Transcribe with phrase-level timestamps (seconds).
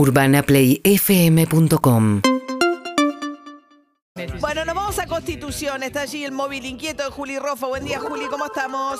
[0.00, 2.22] UrbanaPlayFM.com
[4.40, 5.82] Bueno, nos vamos a Constitución.
[5.82, 7.66] Está allí el móvil inquieto de Juli Rofa.
[7.66, 8.98] Buen día, Juli, ¿cómo estamos?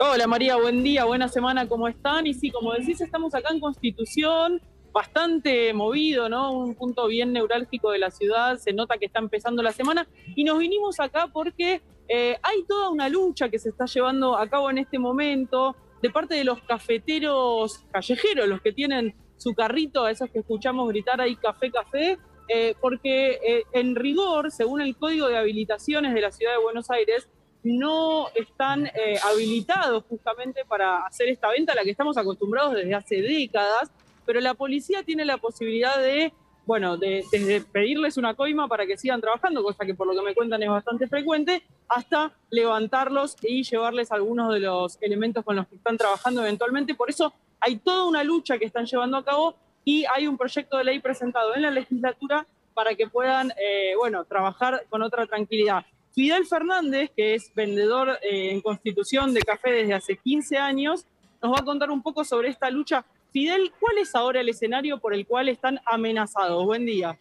[0.00, 2.26] Hola María, buen día, buena semana, ¿cómo están?
[2.26, 4.60] Y sí, como decís, estamos acá en Constitución,
[4.92, 6.50] bastante movido, ¿no?
[6.50, 10.42] Un punto bien neurálgico de la ciudad, se nota que está empezando la semana y
[10.42, 14.68] nos vinimos acá porque eh, hay toda una lucha que se está llevando a cabo
[14.68, 20.10] en este momento de parte de los cafeteros callejeros, los que tienen su carrito, a
[20.10, 25.28] esos que escuchamos gritar ahí café, café, eh, porque eh, en rigor, según el Código
[25.28, 27.28] de Habilitaciones de la Ciudad de Buenos Aires,
[27.64, 32.94] no están eh, habilitados justamente para hacer esta venta a la que estamos acostumbrados desde
[32.94, 33.90] hace décadas,
[34.26, 36.32] pero la policía tiene la posibilidad de,
[36.66, 40.22] bueno, de, desde pedirles una coima para que sigan trabajando, cosa que por lo que
[40.22, 45.68] me cuentan es bastante frecuente, hasta levantarlos y llevarles algunos de los elementos con los
[45.68, 46.94] que están trabajando eventualmente.
[46.94, 47.32] Por eso
[47.64, 50.98] hay toda una lucha que están llevando a cabo y hay un proyecto de ley
[51.00, 52.44] presentado en la legislatura
[52.74, 55.84] para que puedan, eh, bueno, trabajar con otra tranquilidad.
[56.14, 61.06] Fidel Fernández, que es vendedor eh, en Constitución de café desde hace 15 años,
[61.40, 63.04] nos va a contar un poco sobre esta lucha.
[63.32, 66.64] Fidel, ¿cuál es ahora el escenario por el cual están amenazados?
[66.64, 67.16] Buen día.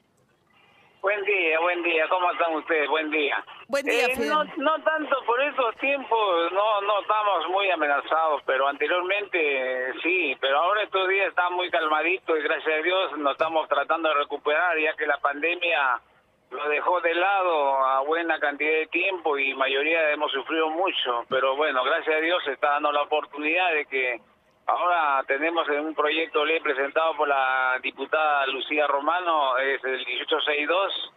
[1.02, 2.08] Buen día, buen día.
[2.10, 2.88] ¿Cómo están ustedes?
[2.90, 3.44] Buen día.
[3.68, 4.30] Buen día, Eh, Fidel.
[4.30, 10.58] no, no tanto por esos tiempos, no, no estamos muy amenazados, pero anteriormente sí, pero
[10.58, 14.78] ahora estos días están muy calmaditos y gracias a Dios nos estamos tratando de recuperar
[14.80, 16.02] ya que la pandemia
[16.50, 21.56] lo dejó de lado a buena cantidad de tiempo y mayoría hemos sufrido mucho, pero
[21.56, 24.20] bueno, gracias a Dios se está dando la oportunidad de que
[24.66, 31.14] ahora tenemos un proyecto ley presentado por la diputada Lucía Romano, es el 1862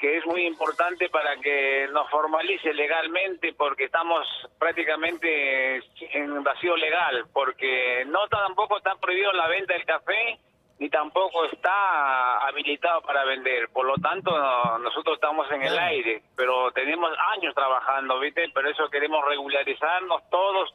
[0.00, 4.26] que es muy importante para que nos formalice legalmente porque estamos
[4.58, 5.76] prácticamente
[6.12, 10.38] en vacío legal, porque no tampoco está prohibido la venta del café
[10.78, 13.68] ni tampoco está habilitado para vender.
[13.68, 18.48] Por lo tanto, no- nosotros estamos en el aire, pero tenemos años trabajando, ¿viste?
[18.54, 20.74] Pero eso queremos regularizarnos todos.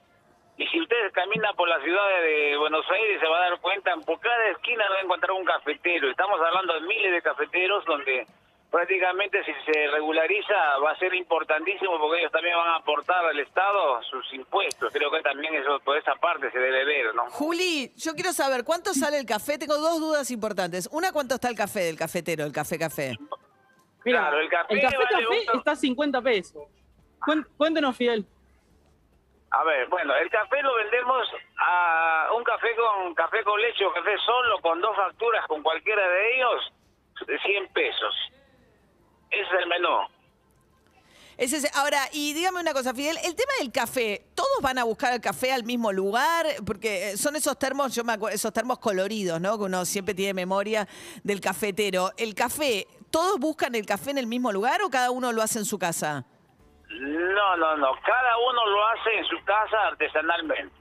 [0.58, 3.96] Y si ustedes caminan por la ciudad de Buenos Aires, se va a dar cuenta,
[4.06, 6.08] por cada esquina va a encontrar un cafetero.
[6.12, 8.28] Estamos hablando de miles de cafeteros donde
[8.72, 10.54] prácticamente si se regulariza
[10.84, 14.92] va a ser importantísimo porque ellos también van a aportar al Estado sus impuestos.
[14.94, 17.30] Creo que también eso por esa parte se debe ver, ¿no?
[17.32, 19.58] Juli, yo quiero saber cuánto sale el café.
[19.58, 20.90] Tengo dos dudas importantes.
[20.92, 23.16] Una, ¿cuánto está el café del cafetero, el café café?
[24.04, 26.64] Mira, Claro, el café café, vale café un- está a 50 pesos.
[27.58, 28.26] Cuéntenos, Fidel.
[29.52, 31.26] A ver, bueno, el café lo vendemos
[31.58, 36.06] a un café con café con leche o café solo, con dos facturas, con cualquiera
[36.08, 36.74] de ellos,
[37.26, 38.14] de 100 pesos.
[39.32, 39.90] Ese es el menú.
[41.38, 44.86] Ese es- ahora, y dígame una cosa, Fidel, el tema del café, ¿todos van a
[44.86, 46.46] buscar el café al mismo lugar?
[46.66, 49.58] Porque eh, son esos termos, yo me acuerdo, esos termos coloridos, ¿no?
[49.58, 50.88] Que uno siempre tiene memoria
[51.24, 52.12] del cafetero.
[52.18, 55.60] El café, ¿todos buscan el café en el mismo lugar o cada uno lo hace
[55.60, 56.24] en su casa?
[56.88, 57.92] No, no, no.
[58.06, 60.74] Cada uno lo hace en su casa artesanalmente.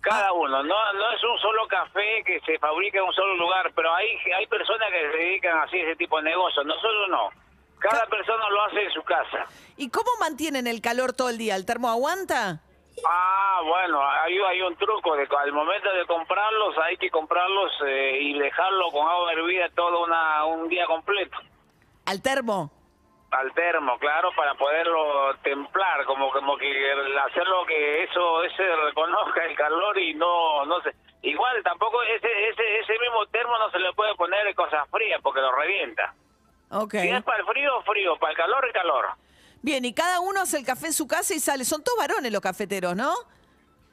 [0.00, 0.64] Cada uno.
[0.64, 4.08] No, no es un solo café que se fabrica en un solo lugar, pero hay,
[4.36, 6.66] hay personas que se dedican así a ese tipo de negocios.
[6.66, 7.28] Nosotros no.
[7.80, 9.46] Cada persona lo hace en su casa.
[9.76, 11.56] ¿Y cómo mantienen el calor todo el día?
[11.56, 12.60] ¿El termo aguanta?
[13.06, 15.16] Ah, bueno, hay, hay un truco.
[15.16, 20.04] De, al momento de comprarlos, hay que comprarlos eh, y dejarlo con agua hervida todo
[20.04, 21.38] una, un día completo.
[22.06, 22.70] ¿Al termo?
[23.30, 26.92] Al termo, claro, para poderlo templar, como como que
[27.30, 30.90] hacerlo que eso ese reconozca el calor y no no sé.
[31.22, 35.40] Igual tampoco ese ese ese mismo termo no se le puede poner cosas frías porque
[35.40, 36.12] lo revienta.
[36.70, 36.92] Ok.
[36.92, 39.06] Si es para el frío, frío, para el calor, el calor.
[39.62, 41.64] Bien, y cada uno hace el café en su casa y sale.
[41.64, 43.12] Son todos varones los cafeteros, ¿no?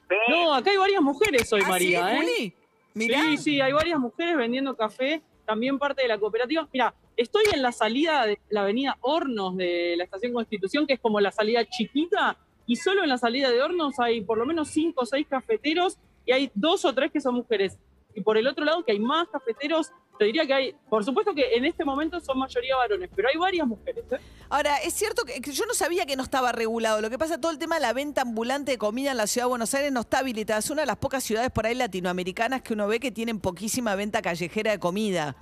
[0.10, 0.16] Sí.
[0.30, 2.08] No, acá hay varias mujeres hoy, ¿Ah, María.
[2.08, 2.18] sí, ¿eh?
[2.18, 2.54] Juli?
[2.94, 3.22] Mirá.
[3.22, 6.68] Sí, sí, hay varias mujeres vendiendo café, también parte de la cooperativa.
[6.72, 11.00] Mira, estoy en la salida de la avenida Hornos de la Estación Constitución, que es
[11.00, 14.70] como la salida chiquita, y solo en la salida de Hornos hay por lo menos
[14.70, 17.78] cinco o seis cafeteros y hay dos o tres que son mujeres.
[18.16, 21.34] Y por el otro lado, que hay más cafeteros, te diría que hay, por supuesto
[21.34, 24.04] que en este momento son mayoría varones, pero hay varias mujeres.
[24.12, 24.20] ¿eh?
[24.50, 27.02] Ahora, es cierto que, que yo no sabía que no estaba regulado.
[27.02, 29.46] Lo que pasa, todo el tema de la venta ambulante de comida en la ciudad
[29.46, 30.60] de Buenos Aires no está habilitada.
[30.60, 33.96] Es una de las pocas ciudades por ahí latinoamericanas que uno ve que tienen poquísima
[33.96, 35.36] venta callejera de comida.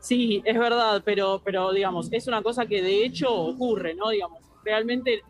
[0.00, 4.08] Sí, es verdad, pero, pero digamos, es una cosa que de hecho ocurre, ¿no?
[4.08, 5.22] Digamos, realmente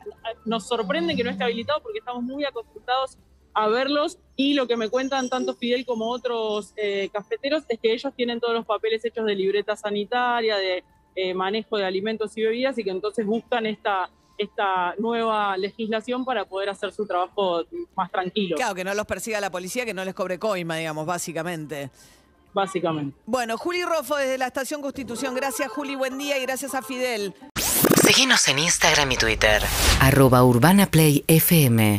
[0.47, 3.19] nos sorprende que no esté habilitado porque estamos muy acostumbrados
[3.55, 7.93] a verlos y lo que me cuentan tanto Fidel como otros eh, cafeteros es que
[7.93, 10.85] ellos tienen todos los papeles hechos de libreta sanitaria, de
[11.15, 16.45] eh, manejo de alimentos y bebidas y que entonces buscan esta esta nueva legislación para
[16.47, 17.65] poder hacer su trabajo
[17.95, 21.07] más tranquilo, Claro, que no los persiga la policía, que no les cobre coima, digamos,
[21.07, 21.91] básicamente.
[22.53, 23.17] básicamente.
[23.27, 25.35] Bueno, Juli Rofo desde la Estación Constitución.
[25.35, 27.35] Gracias, Juli, buen día y gracias a Fidel.
[28.03, 29.63] Seguinos en Instagram y Twitter.
[30.01, 31.99] Arroba Urbana Play FM.